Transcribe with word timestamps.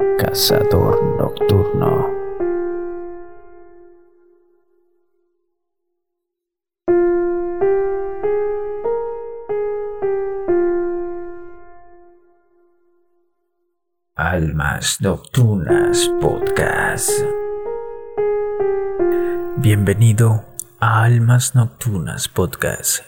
Cazador 0.00 1.18
Nocturno. 1.18 2.08
Almas 14.14 15.00
Nocturnas 15.02 16.08
Podcast. 16.20 17.10
Bienvenido 19.58 20.46
a 20.78 21.02
Almas 21.02 21.54
Nocturnas 21.54 22.28
Podcast 22.28 23.04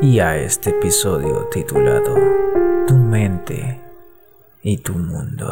y 0.00 0.20
a 0.20 0.36
este 0.36 0.70
episodio 0.70 1.48
titulado 1.50 2.14
Tu 2.86 2.94
mente 2.94 3.87
y 4.62 4.78
tu 4.78 4.94
mundo. 4.94 5.48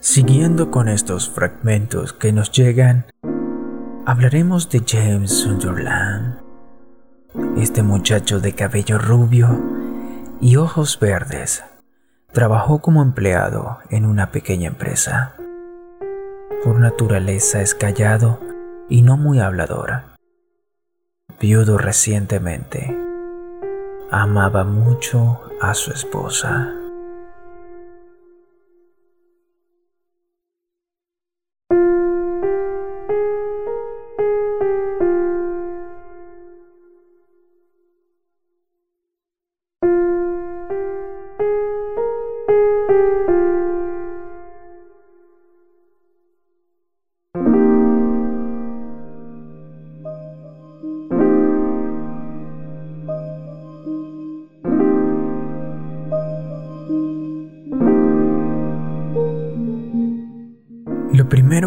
Siguiendo 0.00 0.70
con 0.70 0.88
estos 0.88 1.28
fragmentos 1.28 2.12
que 2.12 2.32
nos 2.32 2.50
llegan, 2.50 3.06
hablaremos 4.06 4.70
de 4.70 4.82
James 4.86 5.30
Sunderland, 5.30 6.38
este 7.58 7.82
muchacho 7.82 8.40
de 8.40 8.54
cabello 8.54 8.98
rubio 8.98 9.48
y 10.40 10.56
ojos 10.56 10.98
verdes. 10.98 11.62
Trabajó 12.32 12.80
como 12.80 13.02
empleado 13.02 13.78
en 13.90 14.06
una 14.06 14.30
pequeña 14.30 14.68
empresa. 14.68 15.34
Por 16.64 16.80
naturaleza 16.80 17.62
es 17.62 17.74
callado 17.74 18.40
y 18.88 19.02
no 19.02 19.16
muy 19.16 19.38
hablador. 19.38 20.02
Viudo 21.40 21.78
recientemente, 21.78 22.96
amaba 24.10 24.64
mucho 24.64 25.40
a 25.60 25.74
su 25.74 25.92
esposa. 25.92 26.77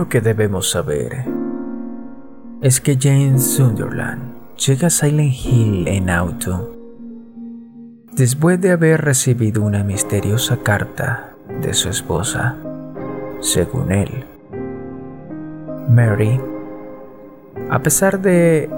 Que 0.10 0.22
debemos 0.22 0.72
saber 0.72 1.26
es 2.62 2.80
que 2.80 2.98
James 3.00 3.44
Sunderland 3.44 4.56
llega 4.56 4.88
a 4.88 4.90
Silent 4.92 5.34
Hill 5.34 5.88
en 5.88 6.10
auto 6.10 6.78
después 8.14 8.62
de 8.62 8.72
haber 8.72 9.02
recibido 9.02 9.64
una 9.64 9.84
misteriosa 9.84 10.58
carta 10.58 11.32
de 11.62 11.74
su 11.74 11.90
esposa, 11.90 12.56
según 13.40 13.92
él. 13.92 14.26
Mary, 15.90 16.40
a 17.70 17.80
pesar 17.82 18.22
de 18.22 18.70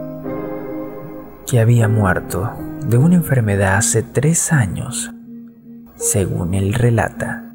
que 1.45 1.59
había 1.59 1.87
muerto 1.87 2.51
de 2.87 2.97
una 2.97 3.15
enfermedad 3.15 3.75
hace 3.75 4.01
tres 4.01 4.53
años, 4.53 5.11
según 5.95 6.53
él 6.53 6.73
relata, 6.73 7.53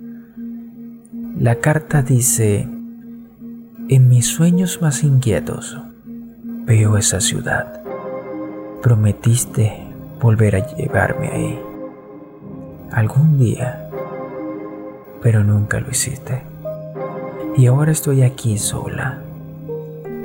la 1.39 1.57
carta 1.57 2.03
dice 2.03 2.69
en 3.89 4.09
mis 4.09 4.27
sueños 4.27 4.83
más 4.83 5.03
inquietos 5.03 5.79
veo 6.67 6.99
esa 6.99 7.23
ciudad. 7.23 7.81
Prometiste 8.83 9.83
volver 10.21 10.57
a 10.57 10.77
llevarme 10.77 11.29
ahí 11.29 11.59
algún 12.93 13.39
día, 13.39 13.89
pero 15.23 15.43
nunca 15.43 15.81
lo 15.81 15.91
hiciste. 15.91 16.43
Y 17.57 17.67
ahora 17.67 17.93
estoy 17.93 18.23
aquí 18.23 18.59
sola, 18.59 19.23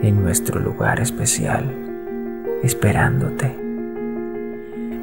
en 0.02 0.22
nuestro 0.22 0.59
lugar 0.59 1.00
especial, 1.00 1.63
esperándote. 2.63 3.56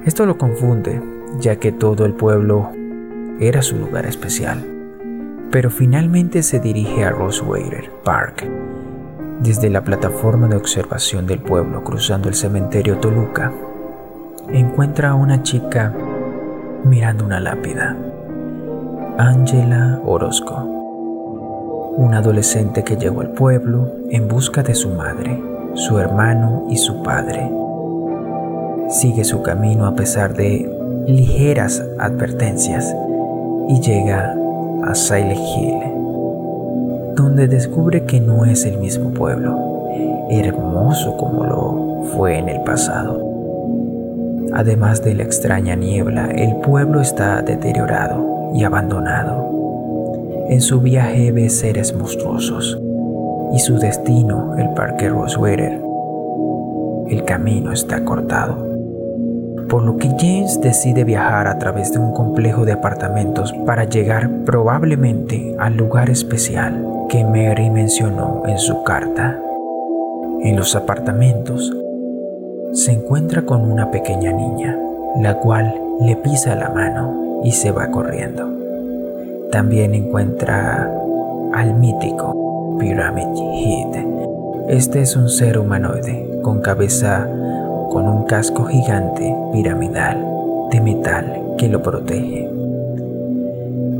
Esto 0.05 0.27
lo 0.27 0.37
confunde, 0.37 1.01
ya 1.41 1.57
que 1.57 1.73
todo 1.73 2.05
el 2.05 2.13
pueblo 2.13 2.71
era 3.41 3.63
su 3.63 3.77
lugar 3.77 4.05
especial 4.05 4.80
pero 5.51 5.71
finalmente 5.71 6.43
se 6.43 6.61
dirige 6.61 7.05
a 7.05 7.11
Rosewater 7.11 7.91
Park 8.05 8.49
desde 9.43 9.71
la 9.71 9.83
plataforma 9.83 10.49
de 10.49 10.57
observación 10.57 11.27
del 11.27 11.41
pueblo 11.41 11.83
cruzando 11.83 12.29
el 12.29 12.35
cementerio 12.35 12.99
Toluca. 12.99 13.53
Encuentra 14.49 15.11
a 15.11 15.15
una 15.15 15.43
chica 15.43 15.95
mirando 16.85 17.25
una 17.25 17.41
lápida, 17.41 17.97
Angela 19.19 20.01
Orozco, 20.05 20.57
una 21.97 22.19
adolescente 22.19 22.85
que 22.85 22.97
llegó 22.97 23.21
al 23.21 23.33
pueblo 23.33 23.93
en 24.11 24.29
busca 24.29 24.63
de 24.63 24.75
su 24.75 24.91
madre, 24.91 25.43
su 25.75 25.99
hermano 25.99 26.67
y 26.71 26.77
su 26.77 27.03
padre. 27.03 27.51
Sigue 28.89 29.25
su 29.25 29.43
camino 29.43 29.87
a 29.87 29.95
pesar 29.95 30.35
de 30.35 30.69
ligeras 31.07 31.83
advertencias 31.99 32.95
y 33.69 33.81
llega 33.81 34.35
a 34.85 34.95
Silent 34.95 35.39
Hill, 35.39 37.15
donde 37.17 37.49
descubre 37.49 38.05
que 38.05 38.21
no 38.21 38.45
es 38.45 38.65
el 38.65 38.79
mismo 38.79 39.11
pueblo, 39.11 39.89
hermoso 40.31 41.17
como 41.17 41.45
lo 41.45 42.03
fue 42.15 42.39
en 42.39 42.49
el 42.49 42.63
pasado. 42.63 43.27
Además 44.53 45.03
de 45.03 45.15
la 45.15 45.23
extraña 45.23 45.75
niebla, 45.75 46.31
el 46.31 46.57
pueblo 46.57 47.01
está 47.01 47.43
deteriorado 47.43 48.53
y 48.55 48.65
abandonado. 48.65 50.47
En 50.49 50.61
su 50.61 50.81
viaje 50.81 51.31
ve 51.33 51.49
seres 51.49 51.95
monstruosos 51.95 52.79
y 53.53 53.59
su 53.59 53.79
destino, 53.79 54.57
el 54.59 54.71
Parque 54.71 55.09
Rosewater. 55.09 55.81
El 57.09 57.25
camino 57.25 57.73
está 57.73 58.05
cortado 58.05 58.70
por 59.71 59.85
lo 59.85 59.97
que 59.97 60.09
James 60.19 60.61
decide 60.61 61.05
viajar 61.05 61.47
a 61.47 61.59
través 61.59 61.93
de 61.93 62.01
un 62.01 62.13
complejo 62.13 62.65
de 62.65 62.73
apartamentos 62.73 63.55
para 63.65 63.85
llegar 63.85 64.29
probablemente 64.45 65.55
al 65.61 65.77
lugar 65.77 66.11
especial 66.11 66.85
que 67.09 67.25
Mary 67.25 67.71
mencionó 67.71 68.43
en 68.47 68.59
su 68.59 68.83
carta. 68.83 69.41
En 70.43 70.57
los 70.57 70.75
apartamentos 70.75 71.73
se 72.73 72.93
encuentra 72.93 73.43
con 73.43 73.71
una 73.71 73.93
pequeña 73.93 74.33
niña, 74.33 74.77
la 75.21 75.39
cual 75.39 75.73
le 76.01 76.17
pisa 76.17 76.57
la 76.57 76.71
mano 76.71 77.43
y 77.45 77.53
se 77.53 77.71
va 77.71 77.93
corriendo. 77.93 78.49
También 79.53 79.95
encuentra 79.95 80.91
al 81.53 81.75
mítico 81.75 82.77
Pyramid 82.81 83.29
Head. 83.37 84.05
Este 84.69 85.03
es 85.03 85.15
un 85.15 85.29
ser 85.29 85.59
humanoide 85.59 86.41
con 86.43 86.61
cabeza 86.61 87.29
con 87.91 88.09
un 88.09 88.25
casco 88.25 88.65
gigante 88.65 89.37
piramidal 89.53 90.25
de 90.71 90.81
metal 90.81 91.55
que 91.59 91.69
lo 91.69 91.83
protege. 91.83 92.49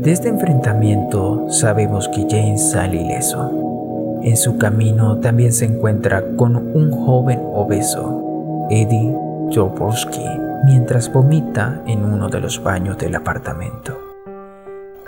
De 0.01 0.11
este 0.11 0.29
enfrentamiento 0.29 1.51
sabemos 1.51 2.07
que 2.07 2.25
James 2.27 2.71
sale 2.71 3.01
ileso. 3.01 4.19
En 4.23 4.37
su 4.37 4.57
camino 4.57 5.19
también 5.19 5.53
se 5.53 5.65
encuentra 5.65 6.23
con 6.37 6.55
un 6.55 6.91
joven 6.91 7.39
obeso, 7.53 8.67
Eddie 8.71 9.15
Joborski, 9.53 10.25
mientras 10.65 11.11
vomita 11.11 11.83
en 11.85 12.03
uno 12.03 12.29
de 12.29 12.39
los 12.39 12.63
baños 12.63 12.97
del 12.97 13.13
apartamento. 13.15 13.97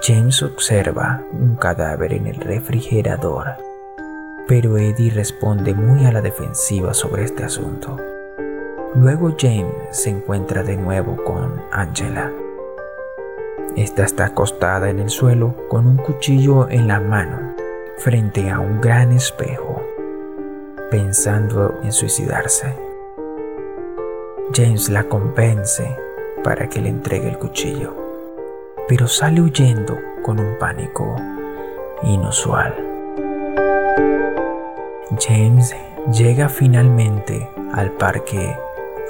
James 0.02 0.44
observa 0.44 1.24
un 1.31 1.56
cadáver 1.56 2.13
en 2.13 2.28
el 2.28 2.36
refrigerador, 2.36 3.56
pero 4.48 4.78
Eddie 4.78 5.12
responde 5.12 5.74
muy 5.74 6.06
a 6.06 6.12
la 6.12 6.22
defensiva 6.22 6.94
sobre 6.94 7.24
este 7.24 7.46
asunto. 7.46 7.98
Luego 8.95 9.34
James 9.40 9.74
se 9.90 10.12
encuentra 10.12 10.62
de 10.62 10.78
nuevo 10.78 11.18
con 11.24 11.63
Angela. 11.72 12.31
Esta 13.75 14.04
está 14.04 14.25
acostada 14.25 14.92
en 14.92 15.00
el 15.00 15.10
suelo 15.10 15.56
con 15.68 15.88
un 15.88 15.98
cuchillo 15.98 16.69
en 16.69 16.88
la 16.88 17.00
mano 17.00 17.56
frente 17.98 18.51
a 18.51 18.60
un 18.60 18.81
gran 18.81 19.12
espejo, 19.12 19.81
pensando 20.92 21.80
en 21.84 21.92
suicidarse. 21.92 22.75
James 24.54 24.90
la 24.90 25.04
convence 25.06 25.98
para 26.44 26.69
que 26.69 26.80
le 26.80 26.90
entregue 26.90 27.30
el 27.30 27.40
cuchillo, 27.40 27.95
pero 28.88 29.07
sale 29.07 29.42
huyendo 29.42 29.98
con 30.22 30.40
un 30.40 30.56
pánico 30.60 31.16
inusual. 32.04 32.75
James 35.19 35.75
llega 36.12 36.48
finalmente 36.48 37.50
al 37.74 37.92
parque 37.94 38.56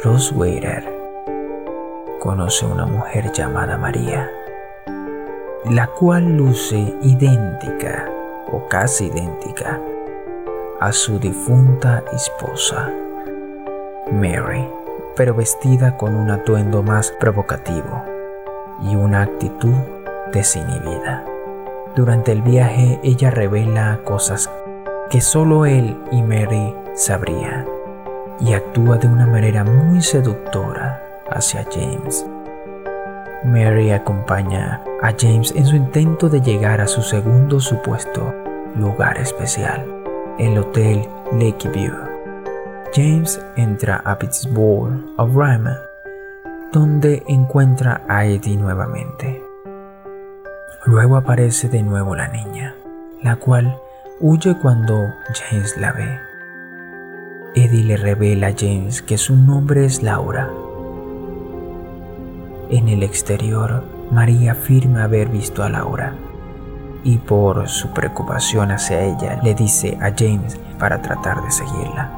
Rosewater. 0.03 0.83
Conoce 2.19 2.65
a 2.65 2.67
una 2.67 2.85
mujer 2.85 3.31
llamada 3.31 3.77
María, 3.77 4.29
la 5.63 5.87
cual 5.87 6.35
luce 6.35 6.93
idéntica 7.01 8.11
o 8.51 8.67
casi 8.67 9.05
idéntica 9.05 9.79
a 10.81 10.91
su 10.91 11.19
difunta 11.19 12.03
esposa, 12.11 12.91
Mary, 14.11 14.67
pero 15.15 15.35
vestida 15.35 15.95
con 15.95 16.15
un 16.15 16.31
atuendo 16.31 16.83
más 16.83 17.13
provocativo 17.17 18.03
y 18.81 18.97
una 18.97 19.21
actitud 19.21 19.77
desinhibida. 20.33 21.23
Durante 21.95 22.33
el 22.33 22.41
viaje 22.41 22.99
ella 23.03 23.31
revela 23.31 24.01
cosas 24.03 24.49
que 25.09 25.21
solo 25.21 25.65
él 25.65 25.97
y 26.11 26.21
Mary 26.23 26.75
sabrían 26.93 27.72
y 28.39 28.53
actúa 28.53 28.97
de 28.97 29.07
una 29.07 29.27
manera 29.27 29.63
muy 29.63 30.01
seductora 30.01 31.01
hacia 31.29 31.65
James. 31.71 32.25
Mary 33.45 33.91
acompaña 33.91 34.81
a 35.01 35.13
James 35.17 35.53
en 35.55 35.65
su 35.65 35.75
intento 35.75 36.29
de 36.29 36.41
llegar 36.41 36.79
a 36.79 36.87
su 36.87 37.01
segundo 37.01 37.59
supuesto 37.59 38.33
lugar 38.75 39.17
especial, 39.17 39.85
el 40.39 40.57
Hotel 40.57 41.07
Lakeview. 41.33 41.93
James 42.93 43.41
entra 43.55 44.01
a 44.05 44.17
Pittsburgh 44.17 45.03
Rama, 45.17 45.77
donde 46.71 47.23
encuentra 47.27 48.01
a 48.07 48.25
Eddie 48.25 48.57
nuevamente. 48.57 49.43
Luego 50.85 51.17
aparece 51.17 51.69
de 51.69 51.81
nuevo 51.81 52.15
la 52.15 52.27
niña, 52.27 52.75
la 53.21 53.35
cual 53.35 53.77
huye 54.19 54.55
cuando 54.61 54.95
James 55.33 55.77
la 55.77 55.91
ve. 55.91 56.32
Eddie 57.55 57.83
le 57.83 57.97
revela 57.97 58.47
a 58.47 58.53
James 58.57 59.03
que 59.03 59.15
su 59.19 59.35
nombre 59.35 59.85
es 59.85 60.01
Laura. 60.01 60.49
En 62.71 62.87
el 62.87 63.03
exterior, 63.03 63.83
María 64.09 64.53
afirma 64.53 65.03
haber 65.03 65.29
visto 65.29 65.61
a 65.61 65.69
Laura 65.69 66.15
y 67.03 67.19
por 67.19 67.69
su 67.69 67.89
preocupación 67.89 68.71
hacia 68.71 69.03
ella 69.03 69.39
le 69.43 69.53
dice 69.53 69.99
a 70.01 70.11
James 70.17 70.59
para 70.79 70.99
tratar 71.03 71.43
de 71.43 71.51
seguirla. 71.51 72.11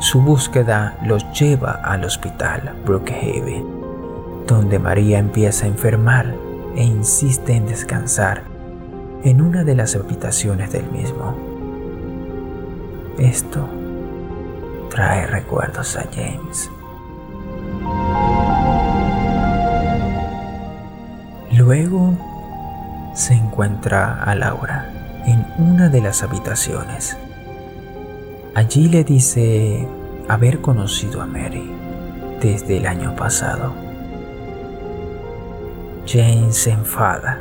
Su 0.00 0.20
búsqueda 0.20 0.98
los 1.06 1.24
lleva 1.32 1.80
al 1.82 2.04
hospital 2.04 2.74
Brookhaven, 2.84 3.64
donde 4.46 4.78
María 4.78 5.20
empieza 5.20 5.64
a 5.64 5.68
enfermar 5.68 6.34
e 6.76 6.84
insiste 6.84 7.54
en 7.54 7.66
descansar 7.66 8.42
en 9.22 9.40
una 9.40 9.64
de 9.64 9.74
las 9.74 9.96
habitaciones 9.96 10.70
del 10.70 10.90
mismo. 10.90 11.34
Esto 13.16 13.66
trae 14.94 15.26
recuerdos 15.26 15.96
a 15.96 16.04
James. 16.14 16.70
Luego 21.50 22.16
se 23.12 23.34
encuentra 23.34 24.22
a 24.22 24.36
Laura 24.36 24.88
en 25.26 25.44
una 25.58 25.88
de 25.88 26.00
las 26.00 26.22
habitaciones. 26.22 27.16
Allí 28.54 28.88
le 28.88 29.02
dice 29.02 29.88
haber 30.28 30.60
conocido 30.60 31.22
a 31.22 31.26
Mary 31.26 31.68
desde 32.40 32.76
el 32.76 32.86
año 32.86 33.16
pasado. 33.16 33.74
Jane 36.06 36.52
se 36.52 36.70
enfada 36.70 37.40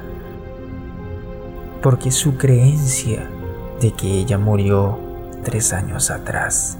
porque 1.84 2.10
su 2.10 2.36
creencia 2.36 3.30
de 3.80 3.92
que 3.92 4.08
ella 4.08 4.40
murió 4.40 4.98
tres 5.44 5.72
años 5.72 6.10
atrás 6.10 6.80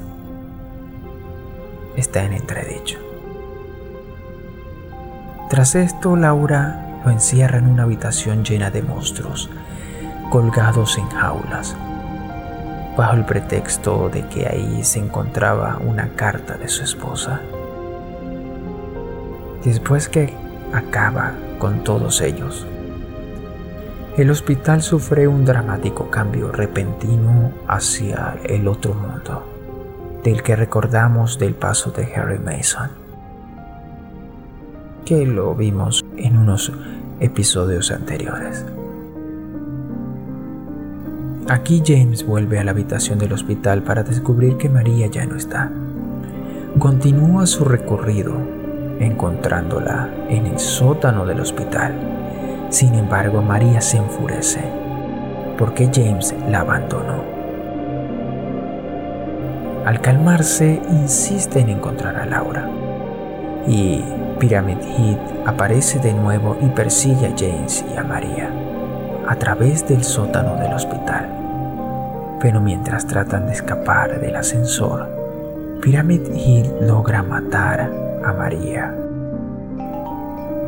está 1.96 2.24
en 2.24 2.34
entredicho. 2.34 3.00
Tras 5.50 5.76
esto, 5.76 6.16
Laura 6.16 7.02
lo 7.06 7.12
encierra 7.12 7.60
en 7.60 7.68
una 7.68 7.84
habitación 7.84 8.44
llena 8.44 8.72
de 8.72 8.82
monstruos, 8.82 9.50
colgados 10.30 10.98
en 10.98 11.08
jaulas, 11.10 11.76
bajo 12.98 13.16
el 13.16 13.26
pretexto 13.26 14.10
de 14.10 14.28
que 14.28 14.48
ahí 14.48 14.84
se 14.84 15.00
encontraba 15.00 15.78
una 15.78 16.10
carta 16.16 16.56
de 16.56 16.68
su 16.68 16.84
esposa. 16.84 17.42
Después 19.64 20.10
que 20.10 20.34
acaba 20.74 21.34
con 21.60 21.84
todos 21.84 22.22
ellos, 22.22 22.66
el 24.18 24.30
hospital 24.30 24.82
sufre 24.82 25.28
un 25.28 25.44
dramático 25.44 26.10
cambio 26.10 26.52
repentino 26.52 27.52
hacia 27.68 28.38
el 28.44 28.68
otro 28.68 28.94
mundo, 28.94 29.53
del 30.24 30.42
que 30.42 30.56
recordamos 30.56 31.38
del 31.38 31.54
paso 31.54 31.92
de 31.92 32.14
Harry 32.16 32.40
Mason, 32.40 32.90
que 35.06 35.26
lo 35.26 35.54
vimos 35.54 36.04
en 36.18 36.38
unos 36.38 36.72
episodios 37.20 37.92
anteriores. 37.92 38.66
Aquí 41.50 41.84
James 41.86 42.26
vuelve 42.26 42.58
a 42.60 42.64
la 42.64 42.72
habitación 42.72 43.20
del 43.20 43.34
hospital 43.34 43.84
para 43.84 44.04
descubrir 44.04 44.56
que 44.58 44.70
María 44.70 45.08
ya 45.08 45.26
no 45.26 45.36
está. 45.36 45.70
Continúa 46.80 47.46
su 47.46 47.66
recorrido, 47.66 48.34
encontrándola 49.00 50.10
en 50.30 50.46
el 50.48 50.58
sótano 50.58 51.26
del 51.26 51.42
hospital. 51.42 52.68
Sin 52.70 52.94
embargo, 52.96 53.42
María 53.42 53.82
se 53.82 53.98
enfurece 53.98 54.62
porque 55.58 55.90
James 55.94 56.34
la 56.50 56.62
abandonó. 56.62 57.33
Al 59.86 60.00
calmarse, 60.00 60.82
insiste 60.90 61.60
en 61.60 61.70
encontrar 61.70 62.16
a 62.16 62.26
Laura 62.26 62.70
y 63.68 64.02
Pyramid 64.40 64.78
Head 64.78 65.18
aparece 65.46 66.00
de 66.00 66.14
nuevo 66.14 66.58
y 66.62 66.68
persigue 66.68 67.28
a 67.28 67.36
James 67.38 67.84
y 67.94 67.98
a 67.98 68.04
María 68.04 68.50
a 69.28 69.36
través 69.36 69.86
del 69.88 70.04
sótano 70.04 70.56
del 70.56 70.74
hospital. 70.74 71.30
Pero 72.42 72.62
mientras 72.62 73.08
tratan 73.08 73.48
de 73.48 73.54
escapar 73.54 74.20
del 74.20 74.36
ascensor, 74.36 75.10
Pyramid 75.82 76.28
Head 76.34 76.88
logra 76.88 77.22
matar 77.22 77.90
a 78.24 78.34
María. 78.34 78.94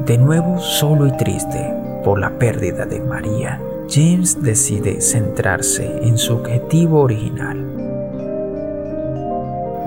De 0.06 0.18
nuevo 0.18 0.60
solo 0.60 1.08
y 1.08 1.16
triste 1.18 1.74
por 2.04 2.20
la 2.20 2.32
pérdida 2.32 2.86
de 2.86 3.00
María, 3.00 3.62
James 3.90 4.42
decide 4.42 5.00
centrarse 5.00 6.00
en 6.02 6.18
su 6.18 6.36
objetivo 6.36 7.02
original. 7.02 7.85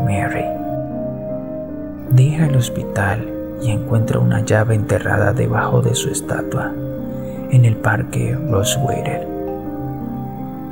Mary 0.05 0.59
deja 2.11 2.47
el 2.47 2.57
hospital 2.57 3.29
y 3.63 3.71
encuentra 3.71 4.19
una 4.19 4.45
llave 4.45 4.75
enterrada 4.75 5.33
debajo 5.33 5.83
de 5.83 5.95
su 5.95 6.11
estatua 6.11 6.73
en 7.51 7.65
el 7.65 7.77
parque 7.77 8.37
Rosewater, 8.51 9.27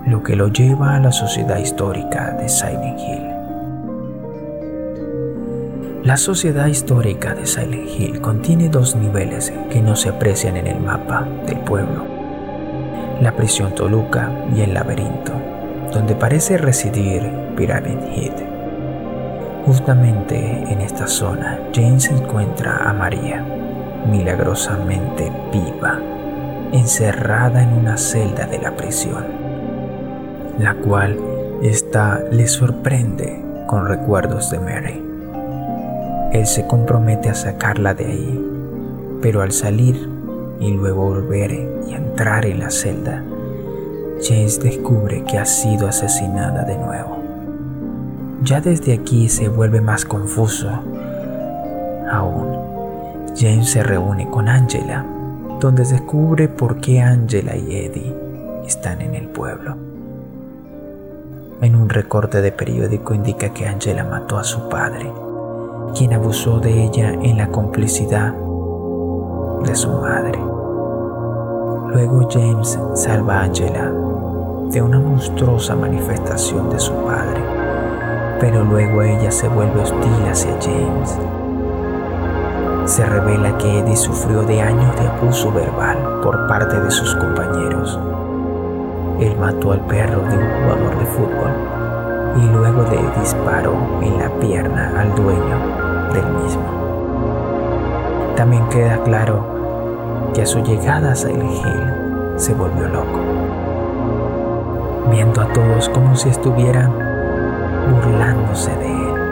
lo 0.07 0.23
que 0.23 0.37
lo 0.37 0.49
lleva 0.49 0.95
a 0.97 1.01
la 1.01 1.13
sociedad 1.13 1.59
histórica 1.59 2.33
de 2.33 2.49
Silent 2.49 3.01
Hill. 3.01 3.23
La 6.05 6.17
sociedad 6.17 6.67
histórica 6.67 7.35
de 7.35 7.47
Silent 7.47 7.89
Hill 7.89 8.21
contiene 8.21 8.69
dos 8.69 8.95
niveles 8.95 9.53
que 9.71 9.81
no 9.81 9.97
se 9.97 10.11
aprecian 10.11 10.57
en 10.57 10.69
el 10.69 10.81
mapa 10.81 11.27
del 11.47 11.59
pueblo, 11.61 12.05
la 13.21 13.33
prisión 13.33 13.75
Toluca 13.75 14.31
y 14.55 14.61
el 14.61 14.75
laberinto, 14.75 15.33
donde 15.93 16.15
parece 16.15 16.59
residir 16.59 17.29
Pyramid 17.57 17.99
Head. 18.15 18.56
Justamente 19.67 20.63
en 20.73 20.81
esta 20.81 21.09
zona, 21.09 21.59
James 21.75 22.09
encuentra 22.09 22.89
a 22.89 22.93
María, 22.93 23.45
milagrosamente 24.09 25.33
viva, 25.53 25.99
encerrada 26.71 27.65
en 27.65 27.73
una 27.73 27.97
celda 27.97 28.47
de 28.47 28.61
la 28.61 28.77
prisión, 28.77 29.25
la 30.61 30.73
cual 30.75 31.19
esta 31.65 32.21
le 32.31 32.47
sorprende 32.47 33.45
con 33.67 33.89
recuerdos 33.89 34.53
de 34.53 34.61
Mary. 34.61 35.03
Él 36.33 36.47
se 36.47 36.65
compromete 36.69 37.29
a 37.29 37.35
sacarla 37.35 37.93
de 37.93 38.05
ahí, 38.05 38.47
pero 39.21 39.43
al 39.43 39.51
salir 39.51 40.09
y 40.61 40.71
luego 40.75 41.07
volver 41.07 41.51
y 41.89 41.93
entrar 41.93 42.47
en 42.47 42.61
la 42.61 42.71
celda, 42.71 43.25
James 44.23 44.63
descubre 44.63 45.25
que 45.25 45.39
ha 45.39 45.45
sido 45.45 45.89
asesinada 45.89 46.63
de 46.63 46.79
nuevo. 46.79 47.26
Ya 48.43 48.61
desde 48.61 48.93
aquí 48.93 49.29
se 49.29 49.49
vuelve 49.49 49.81
más 49.81 50.05
confuso. 50.05 50.69
Aún, 52.11 52.57
James 53.37 53.71
se 53.71 53.83
reúne 53.83 54.29
con 54.31 54.49
Angela, 54.49 55.05
donde 55.59 55.85
descubre 55.85 56.49
por 56.49 56.81
qué 56.81 57.01
Angela 57.01 57.57
y 57.57 57.75
Eddie 57.75 58.15
están 58.67 59.01
en 59.01 59.15
el 59.15 59.29
pueblo. 59.29 59.77
En 61.63 61.75
un 61.75 61.89
recorte 61.89 62.43
de 62.43 62.53
periódico 62.53 63.15
indica 63.15 63.55
que 63.55 63.67
Angela 63.67 64.05
mató 64.05 64.37
a 64.37 64.45
su 64.45 64.69
padre, 64.69 65.11
quien 65.97 66.13
abusó 66.13 66.61
de 66.61 66.85
ella 66.85 67.15
en 67.15 67.39
la 67.39 67.49
complicidad 67.49 68.35
de 69.65 69.75
su 69.75 69.91
madre. 69.91 70.39
Luego 71.89 72.29
James 72.31 72.79
salva 72.95 73.41
a 73.41 73.45
Angela 73.45 73.91
de 74.71 74.83
una 74.83 75.01
monstruosa 75.01 75.75
manifestación 75.75 76.69
de 76.69 76.79
su 76.79 76.93
padre 76.93 77.56
pero 78.41 78.65
luego 78.65 79.03
ella 79.03 79.31
se 79.31 79.49
vuelve 79.49 79.81
hostil 79.81 80.27
hacia 80.29 80.53
James. 80.61 81.19
Se 82.85 83.05
revela 83.05 83.57
que 83.59 83.81
Eddie 83.81 83.97
sufrió 83.97 84.43
de 84.43 84.61
años 84.61 84.95
de 85.01 85.09
abuso 85.09 85.51
verbal 85.53 86.21
por 86.23 86.47
parte 86.47 86.79
de 86.79 86.91
sus 86.91 87.15
compañeros. 87.17 87.99
Él 89.19 89.37
mató 89.39 89.73
al 89.73 89.81
perro 89.87 90.21
de 90.23 90.37
un 90.37 90.63
jugador 90.63 90.99
de 90.99 91.07
fútbol 91.07 91.51
y 92.37 92.47
luego 92.49 92.83
le 92.91 93.21
disparó 93.21 93.75
en 94.03 94.19
la 94.19 94.29
pierna 94.39 94.93
al 95.01 95.15
dueño 95.15 95.59
del 96.13 96.27
mismo. 96.43 96.77
También 98.37 98.69
queda 98.69 98.99
claro 99.03 99.57
que 100.35 100.43
a 100.43 100.47
su 100.47 100.63
llegada 100.63 101.13
a 101.13 101.17
Silent 101.17 101.51
Hill 101.51 101.93
se 102.37 102.53
volvió 102.53 102.87
loco, 102.89 103.21
viendo 105.11 105.41
a 105.41 105.47
todos 105.55 105.89
como 105.89 106.15
si 106.15 106.29
estuvieran 106.29 107.06
burlándose 107.91 108.71
de 108.77 108.87
él 108.87 109.27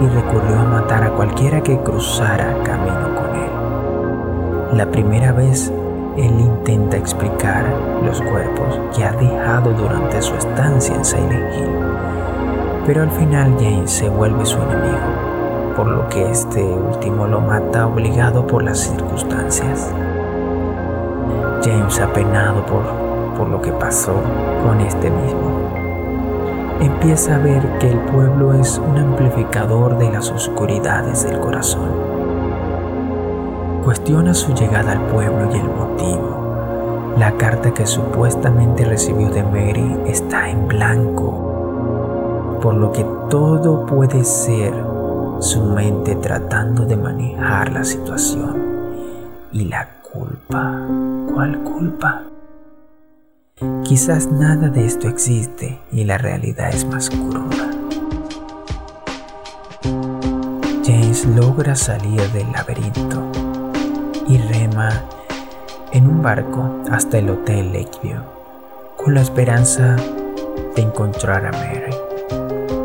y 0.00 0.06
recurrió 0.08 0.58
a 0.58 0.64
matar 0.64 1.04
a 1.04 1.10
cualquiera 1.10 1.62
que 1.62 1.78
cruzara 1.78 2.62
camino 2.62 3.14
con 3.14 3.34
él. 3.34 4.76
La 4.76 4.86
primera 4.90 5.32
vez 5.32 5.72
él 6.16 6.40
intenta 6.40 6.96
explicar 6.96 7.64
los 8.02 8.20
cuerpos 8.22 8.80
que 8.94 9.04
ha 9.04 9.12
dejado 9.12 9.72
durante 9.72 10.20
su 10.22 10.34
estancia 10.34 10.94
en 10.94 11.04
Silent 11.04 11.54
Hill, 11.54 11.70
pero 12.86 13.02
al 13.02 13.10
final 13.10 13.54
James 13.58 13.90
se 13.90 14.08
vuelve 14.08 14.44
su 14.46 14.58
enemigo, 14.58 15.74
por 15.76 15.86
lo 15.86 16.08
que 16.08 16.30
este 16.30 16.62
último 16.62 17.26
lo 17.26 17.40
mata 17.40 17.86
obligado 17.86 18.46
por 18.46 18.62
las 18.62 18.78
circunstancias. 18.78 19.92
James, 21.62 22.00
apenado 22.00 22.64
por, 22.64 22.82
por 23.36 23.48
lo 23.48 23.60
que 23.60 23.72
pasó 23.72 24.14
con 24.62 24.80
este 24.80 25.10
mismo, 25.10 25.65
empieza 26.80 27.36
a 27.36 27.38
ver 27.38 27.78
que 27.78 27.90
el 27.90 27.98
pueblo 28.00 28.52
es 28.54 28.78
un 28.78 28.98
amplificador 28.98 29.98
de 29.98 30.10
las 30.10 30.30
oscuridades 30.30 31.24
del 31.24 31.40
corazón. 31.40 31.90
Cuestiona 33.84 34.34
su 34.34 34.52
llegada 34.54 34.92
al 34.92 35.06
pueblo 35.06 35.48
y 35.54 35.58
el 35.58 35.68
motivo. 35.68 37.14
La 37.18 37.32
carta 37.32 37.72
que 37.72 37.86
supuestamente 37.86 38.84
recibió 38.84 39.30
de 39.30 39.42
Mary 39.42 40.00
está 40.06 40.50
en 40.50 40.68
blanco, 40.68 42.58
por 42.60 42.74
lo 42.74 42.92
que 42.92 43.06
todo 43.30 43.86
puede 43.86 44.22
ser 44.24 44.74
su 45.38 45.62
mente 45.64 46.14
tratando 46.16 46.84
de 46.84 46.96
manejar 46.96 47.72
la 47.72 47.84
situación. 47.84 48.66
Y 49.52 49.64
la 49.64 49.88
culpa, 50.02 50.86
¿cuál 51.32 51.62
culpa? 51.62 52.25
Quizás 53.96 54.30
nada 54.30 54.68
de 54.68 54.84
esto 54.84 55.08
existe 55.08 55.80
y 55.90 56.04
la 56.04 56.18
realidad 56.18 56.68
es 56.68 56.84
más 56.84 57.08
cruda. 57.08 57.70
James 60.84 61.24
logra 61.24 61.74
salir 61.74 62.20
del 62.32 62.52
laberinto 62.52 63.32
y 64.28 64.36
rema 64.36 64.90
en 65.92 66.08
un 66.08 66.20
barco 66.20 66.82
hasta 66.90 67.16
el 67.16 67.30
Hotel 67.30 67.72
Lakeview 67.72 68.20
con 68.98 69.14
la 69.14 69.22
esperanza 69.22 69.96
de 70.76 70.82
encontrar 70.82 71.46
a 71.46 71.52
Mary. 71.52 71.96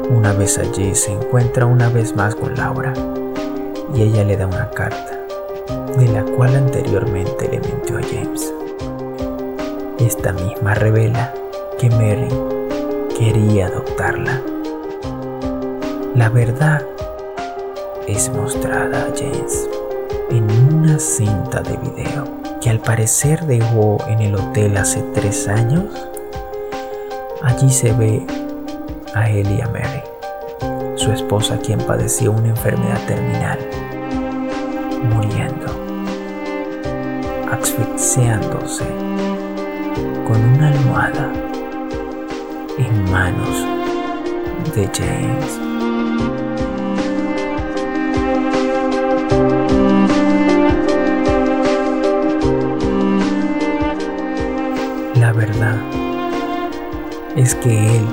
Una 0.10 0.32
vez 0.32 0.58
allí 0.60 0.96
se 0.96 1.12
encuentra 1.12 1.66
una 1.66 1.90
vez 1.90 2.16
más 2.16 2.36
con 2.36 2.56
Laura 2.56 2.94
y 3.94 4.04
ella 4.04 4.24
le 4.24 4.38
da 4.38 4.48
una 4.48 4.70
carta 4.70 5.20
de 5.98 6.08
la 6.08 6.24
cual 6.24 6.56
anteriormente 6.56 7.50
le 7.50 7.60
mintió 7.60 7.98
a 7.98 8.02
James. 8.02 8.61
Esta 10.02 10.34
misma 10.34 10.74
revela 10.74 11.32
que 11.78 11.88
Mary 11.92 12.28
quería 13.16 13.68
adoptarla. 13.68 14.42
La 16.16 16.28
verdad 16.28 16.82
es 18.08 18.30
mostrada 18.30 19.04
a 19.04 19.14
James 19.16 19.70
en 20.32 20.50
una 20.74 20.98
cinta 20.98 21.62
de 21.62 21.78
video 21.78 22.26
que 22.60 22.72
al 22.72 22.80
parecer 22.80 23.46
dejó 23.46 24.00
en 24.08 24.22
el 24.22 24.34
hotel 24.34 24.76
hace 24.78 25.04
tres 25.14 25.48
años. 25.48 25.86
Allí 27.44 27.70
se 27.70 27.94
ve 27.94 28.26
a 29.14 29.30
él 29.30 29.52
y 29.52 29.62
a 29.62 29.68
Mary, 29.68 30.02
su 30.96 31.12
esposa 31.12 31.60
quien 31.60 31.80
padecía 31.80 32.32
una 32.32 32.50
enfermedad 32.50 33.06
terminal, 33.06 33.60
muriendo, 35.14 35.68
asfixiándose 37.52 39.11
con 40.32 40.42
una 40.46 40.70
almohada 40.70 41.34
en 42.78 43.12
manos 43.12 43.68
de 44.74 44.90
James. 44.98 45.60
La 55.16 55.34
verdad 55.34 55.78
es 57.36 57.54
que 57.56 57.98
él 57.98 58.06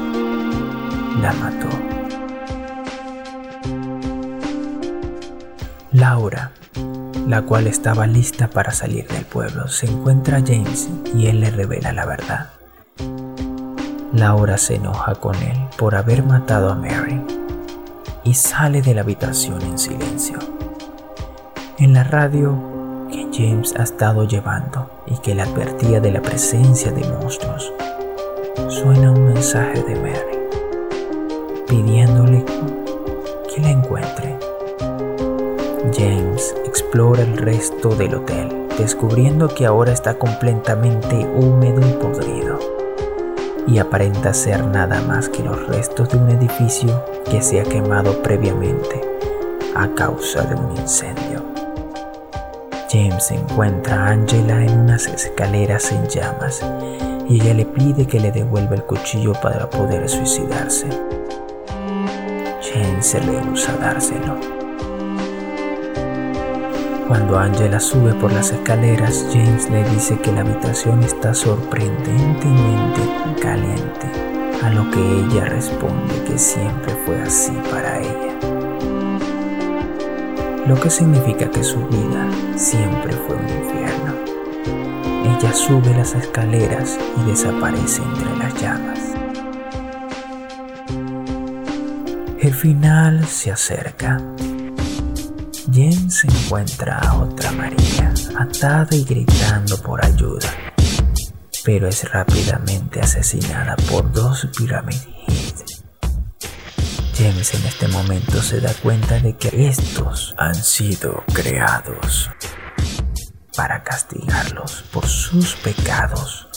la 1.23 1.33
mató. 1.35 1.69
Laura 5.93 6.51
la 7.29 7.43
cual 7.43 7.67
estaba 7.67 8.07
lista 8.07 8.49
para 8.49 8.73
salir 8.73 9.07
del 9.07 9.27
pueblo, 9.27 9.69
se 9.69 9.85
encuentra 9.85 10.39
a 10.39 10.41
James 10.41 10.89
y 11.15 11.27
él 11.27 11.41
le 11.41 11.51
revela 11.51 11.93
la 11.93 12.07
verdad. 12.07 12.49
Laura 14.15 14.57
se 14.57 14.77
enoja 14.77 15.15
con 15.17 15.35
él 15.35 15.59
por 15.77 15.95
haber 15.95 16.23
matado 16.23 16.71
a 16.71 16.75
Mary 16.75 17.21
y 18.25 18.33
sale 18.33 18.81
de 18.81 18.95
la 18.95 19.03
habitación 19.03 19.61
en 19.61 19.79
silencio. 19.79 20.39
En 21.79 21.93
la 21.93 22.03
radio 22.03 22.59
que 23.13 23.29
James 23.31 23.75
ha 23.79 23.83
estado 23.83 24.25
llevando 24.25 24.91
y 25.07 25.19
que 25.19 25.35
le 25.35 25.43
advertía 25.43 26.01
de 26.01 26.13
la 26.13 26.23
presencia 26.23 26.93
de 26.93 27.07
monstruos, 27.11 27.71
suena 28.69 29.11
un 29.11 29.35
mensaje 29.35 29.83
de 29.83 29.97
Mary 29.97 30.39
pidiéndole 31.69 32.28
James 35.93 36.55
explora 36.65 37.23
el 37.23 37.37
resto 37.37 37.91
del 37.91 38.17
hotel, 38.17 38.69
descubriendo 38.77 39.49
que 39.49 39.65
ahora 39.65 39.93
está 39.93 40.15
completamente 40.15 41.17
húmedo 41.17 41.81
y 41.81 41.93
podrido, 41.93 42.59
y 43.67 43.79
aparenta 43.79 44.35
ser 44.35 44.65
nada 44.67 45.01
más 45.03 45.29
que 45.29 45.43
los 45.43 45.67
restos 45.69 46.11
de 46.11 46.19
un 46.19 46.31
edificio 46.31 47.05
que 47.31 47.43
se 47.43 47.61
ha 47.61 47.65
quemado 47.65 48.23
previamente 48.23 49.01
a 49.75 49.89
causa 49.95 50.43
de 50.43 50.57
un 50.57 50.77
incendio. 50.77 51.45
James 52.91 53.31
encuentra 53.31 54.07
a 54.07 54.09
Angela 54.09 54.65
en 54.65 54.81
unas 54.81 55.07
escaleras 55.07 55.93
en 55.93 56.09
llamas 56.09 56.61
y 57.29 57.41
ella 57.41 57.55
le 57.55 57.67
pide 57.67 58.07
que 58.07 58.19
le 58.19 58.33
devuelva 58.33 58.75
el 58.75 58.83
cuchillo 58.83 59.33
para 59.35 59.71
poder 59.71 60.09
suicidarse. 60.09 60.89
James 62.63 63.07
se 63.07 63.21
rehúsa 63.21 63.75
a 63.75 63.77
dárselo 63.77 64.58
cuando 67.09 67.39
Angela 67.39 67.81
sube 67.81 68.13
por 68.13 68.31
las 68.31 68.53
escaleras, 68.53 69.27
James 69.33 69.71
le 69.71 69.83
dice 69.89 70.19
que 70.21 70.31
la 70.31 70.43
habitación 70.43 71.03
está 71.03 71.33
sorprendentemente 71.33 73.01
caliente, 73.41 74.07
a 74.63 74.69
lo 74.69 74.91
que 74.91 75.01
ella 75.01 75.47
responde 75.47 76.23
que 76.25 76.37
siempre 76.37 76.95
fue 77.07 77.19
así 77.23 77.53
para 77.71 77.99
ella. 77.99 78.35
Lo 80.67 80.79
que 80.79 80.91
significa 80.91 81.51
que 81.51 81.65
su 81.65 81.79
vida 81.89 82.29
siempre 82.57 83.15
fue 83.27 83.37
un 83.37 83.49
infierno. 83.49 84.15
Ella 85.25 85.55
sube 85.55 85.95
las 85.95 86.15
escaleras 86.15 86.99
y 87.17 87.31
desaparece 87.31 88.03
entre 88.03 88.37
las 88.37 88.55
llamas. 88.61 88.99
El 92.39 92.53
final 92.53 93.25
se 93.25 93.51
acerca. 93.51 94.21
James 95.73 96.25
encuentra 96.25 96.99
a 96.99 97.19
otra 97.19 97.53
María, 97.53 98.15
atada 98.39 98.97
y 98.97 99.05
gritando 99.05 99.77
por 99.83 100.03
ayuda, 100.03 100.49
pero 101.63 101.89
es 101.89 102.11
rápidamente 102.11 103.01
asesinada 103.01 103.77
por 103.91 104.11
dos 104.11 104.49
Pyramid 104.57 104.97
Head. 105.27 105.55
James 107.15 107.55
en 107.55 107.67
este 107.67 107.89
momento 107.89 108.41
se 108.41 108.61
da 108.61 108.73
cuenta 108.75 109.19
de 109.19 109.37
que 109.37 109.69
estos 109.69 110.35
han 110.39 110.55
sido 110.55 111.23
creados 111.35 112.31
para 113.55 113.83
castigarlos 113.83 114.85
por 114.91 115.07
sus 115.07 115.55
pecados 115.57 116.49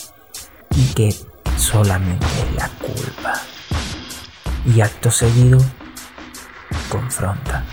y 0.73 0.85
que 0.93 1.13
solamente 1.57 2.27
la 2.55 2.69
culpa. 2.69 3.41
Y 4.65 4.79
acto 4.79 5.11
seguido 5.11 5.57
confronta 6.89 7.65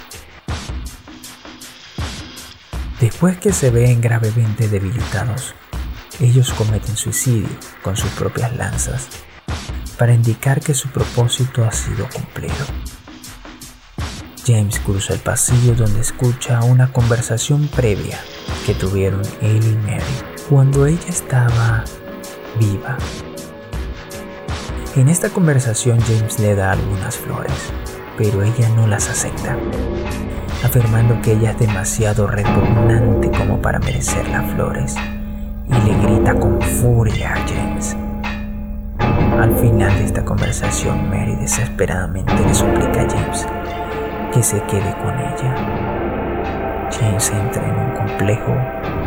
Después 3.00 3.38
que 3.38 3.52
se 3.52 3.70
ven 3.70 4.00
gravemente 4.00 4.68
debilitados, 4.68 5.54
ellos 6.18 6.52
cometen 6.52 6.96
suicidio 6.96 7.48
con 7.82 7.96
sus 7.96 8.10
propias 8.10 8.56
lanzas, 8.56 9.08
para 9.96 10.12
indicar 10.12 10.60
que 10.60 10.74
su 10.74 10.88
propósito 10.88 11.64
ha 11.64 11.70
sido 11.70 12.08
cumplido. 12.12 12.56
James 14.44 14.80
cruza 14.80 15.14
el 15.14 15.20
pasillo 15.20 15.74
donde 15.74 16.00
escucha 16.00 16.60
una 16.64 16.92
conversación 16.92 17.68
previa 17.68 18.18
que 18.66 18.74
tuvieron 18.74 19.22
él 19.42 19.62
y 19.62 19.76
Mary 19.86 20.02
cuando 20.48 20.86
ella 20.86 21.08
estaba 21.08 21.84
viva. 22.58 22.96
En 24.96 25.08
esta 25.08 25.28
conversación 25.28 26.00
James 26.00 26.40
le 26.40 26.56
da 26.56 26.72
algunas 26.72 27.16
flores, 27.16 27.52
pero 28.16 28.42
ella 28.42 28.68
no 28.70 28.88
las 28.88 29.08
acepta, 29.08 29.56
afirmando 30.64 31.20
que 31.22 31.32
ella 31.32 31.52
es 31.52 31.58
demasiado 31.58 32.26
repugnante 32.26 33.30
como 33.30 33.60
para 33.60 33.78
merecer 33.78 34.28
las 34.28 34.50
flores, 34.52 34.96
y 35.66 35.72
le 35.72 35.98
grita 36.02 36.34
con 36.34 36.60
furia 36.60 37.34
a 37.34 37.36
James. 37.46 37.96
Al 39.38 39.56
final 39.58 39.96
de 39.98 40.04
esta 40.04 40.24
conversación, 40.24 41.08
Mary 41.10 41.36
desesperadamente 41.36 42.34
le 42.34 42.54
suplica 42.54 43.02
a 43.02 43.08
James 43.08 43.46
que 44.32 44.42
se 44.42 44.60
quede 44.64 44.94
con 45.02 45.14
ella. 45.14 46.88
James 46.90 47.30
entra 47.30 47.62
en 47.64 47.78
un 47.78 47.90
complejo 47.94 48.54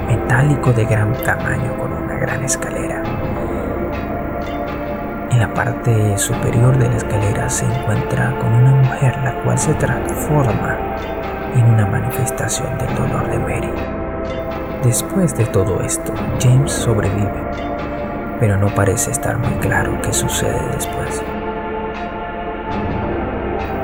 metálico 0.08 0.72
de 0.72 0.86
gran 0.86 1.14
tamaño 1.24 1.78
con 1.78 1.92
una 1.92 2.16
gran 2.16 2.44
escalera. 2.44 3.04
En 5.32 5.40
la 5.40 5.54
parte 5.54 6.18
superior 6.18 6.78
de 6.78 6.90
la 6.90 6.98
escalera 6.98 7.50
se 7.50 7.66
encuentra 7.66 8.38
con 8.40 8.54
una 8.54 8.72
mujer 8.72 9.18
la 9.24 9.42
cual 9.44 9.58
se 9.58 9.74
transforma 9.76 10.91
en 11.56 11.66
una 11.66 11.86
manifestación 11.86 12.78
del 12.78 12.96
dolor 12.96 13.30
de 13.30 13.40
Mary. 13.40 13.74
Después 14.84 15.36
de 15.36 15.46
todo 15.46 15.82
esto, 15.82 16.14
James 16.40 16.72
sobrevive, 16.72 17.44
pero 18.40 18.58
no 18.58 18.68
parece 18.74 19.12
estar 19.12 19.38
muy 19.38 19.54
claro 19.60 20.02
qué 20.02 20.12
sucede 20.12 20.60
después. 20.74 21.24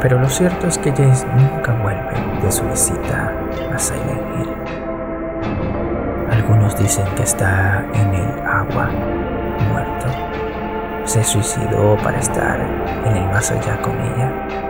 Pero 0.02 0.20
lo 0.20 0.30
cierto 0.30 0.68
es 0.68 0.78
que 0.78 0.92
James 0.92 1.26
nunca 1.36 1.74
vuelve 1.82 2.14
de 2.42 2.52
su 2.52 2.64
visita 2.66 3.34
a 3.74 3.78
Silent 3.78 4.22
Hill. 4.40 4.50
Algunos 6.32 6.78
dicen 6.78 7.06
que 7.16 7.24
está 7.24 7.86
en 7.94 8.14
el 8.14 8.46
agua, 8.46 8.90
muerto. 9.72 10.08
Se 11.04 11.24
suicidó 11.24 11.98
para 12.04 12.20
estar 12.20 12.60
en 13.06 13.18
el 13.18 13.26
más 13.26 13.52
allá 13.52 13.82
con 13.82 13.94
ella. 14.00 14.67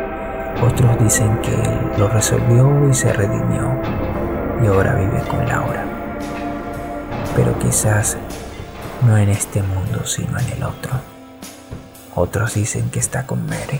Otros 0.61 0.97
dicen 0.99 1.37
que 1.41 1.53
él 1.53 1.79
lo 1.99 2.07
resolvió 2.07 2.89
y 2.89 2.93
se 2.93 3.13
redimió 3.13 3.79
y 4.63 4.65
ahora 4.65 4.95
vive 4.95 5.21
con 5.29 5.47
Laura. 5.47 5.85
Pero 7.35 7.57
quizás 7.59 8.17
no 9.05 9.17
en 9.17 9.29
este 9.29 9.61
mundo, 9.61 10.03
sino 10.05 10.39
en 10.39 10.49
el 10.49 10.63
otro. 10.63 10.91
Otros 12.15 12.55
dicen 12.55 12.89
que 12.89 12.97
está 12.97 13.27
con 13.27 13.45
Mary. 13.45 13.79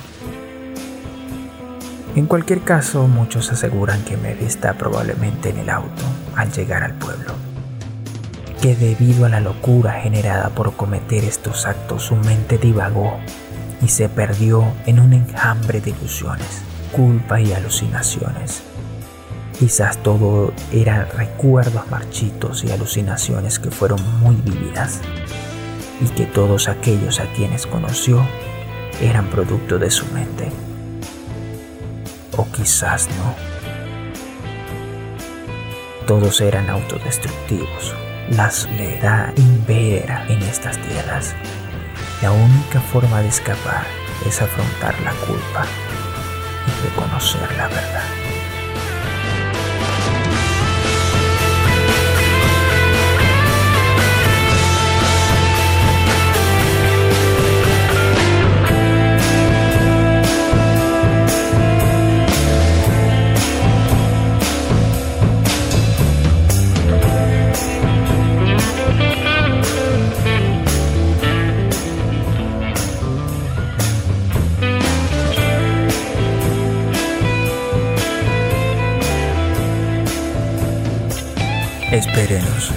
En 2.16 2.28
cualquier 2.28 2.62
caso, 2.62 3.08
muchos 3.08 3.52
aseguran 3.52 4.04
que 4.04 4.16
Mary 4.16 4.46
está 4.46 4.74
probablemente 4.74 5.50
en 5.50 5.58
el 5.58 5.72
auto 5.72 6.04
al 6.36 6.52
llegar 6.52 6.84
al 6.84 6.94
pueblo, 6.94 7.34
que 8.62 8.76
debido 8.76 9.26
a 9.26 9.30
la 9.30 9.40
locura 9.40 9.94
generada 9.94 10.50
por 10.50 10.76
cometer 10.76 11.24
estos 11.24 11.66
actos 11.66 12.04
su 12.04 12.16
mente 12.16 12.60
divagó 12.60 13.20
y 13.82 13.88
se 13.88 14.10
perdió 14.10 14.66
en 14.86 15.00
un 15.00 15.14
enjambre 15.14 15.82
de 15.82 15.92
ilusiones, 15.92 16.62
culpa 16.92 17.40
y 17.40 17.54
alucinaciones. 17.54 18.64
Quizás 19.58 19.98
todo 20.04 20.54
eran 20.72 21.08
recuerdos 21.16 21.90
marchitos 21.90 22.64
y 22.64 22.72
alucinaciones 22.72 23.60
que 23.60 23.72
fueron 23.72 24.00
muy 24.20 24.36
vividas 24.36 25.02
y 26.00 26.08
que 26.10 26.26
todos 26.26 26.68
aquellos 26.68 27.20
a 27.20 27.26
quienes 27.34 27.66
conoció 27.66 28.24
eran 29.02 29.28
producto 29.30 29.80
de 29.80 29.90
su 29.90 30.06
mente 30.14 30.52
o 32.38 32.46
quizás 32.52 33.10
no. 33.18 33.36
Todos 36.06 36.40
eran 36.40 36.70
autodestructivos. 36.70 37.94
La 38.30 38.50
soledad 38.50 39.34
impera 39.36 40.26
en 40.30 40.42
estas 40.44 40.78
tierras. 40.78 41.36
La 42.22 42.32
única 42.32 42.82
forma 42.82 43.22
de 43.22 43.28
escapar 43.28 43.86
es 44.26 44.42
afrontar 44.42 45.00
la 45.02 45.12
culpa 45.28 45.66
y 46.66 46.88
reconocer 46.88 47.56
la 47.56 47.68
verdad. 47.68 48.17
Espérenos 81.98 82.72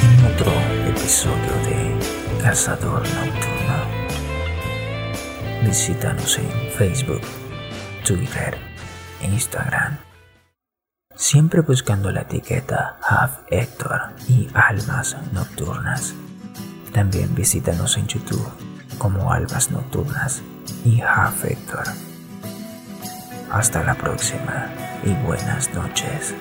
en 0.00 0.32
otro 0.32 0.52
episodio 0.88 1.52
de 1.64 2.40
Cazador 2.40 3.02
Nocturno. 3.02 3.74
Visítanos 5.64 6.38
en 6.38 6.70
Facebook, 6.78 7.20
Twitter 8.04 8.56
e 9.22 9.26
Instagram. 9.26 9.98
Siempre 11.16 11.62
buscando 11.62 12.12
la 12.12 12.20
etiqueta 12.20 12.96
Half 13.02 13.40
Héctor 13.50 14.14
y 14.28 14.46
Almas 14.54 15.16
Nocturnas. 15.32 16.14
También 16.92 17.34
visítanos 17.34 17.96
en 17.96 18.06
YouTube 18.06 18.48
como 18.98 19.32
Almas 19.32 19.72
Nocturnas 19.72 20.42
y 20.84 21.00
Half 21.00 21.44
Héctor. 21.44 21.86
Hasta 23.50 23.82
la 23.82 23.96
próxima 23.96 24.68
y 25.02 25.12
buenas 25.26 25.74
noches. 25.74 26.36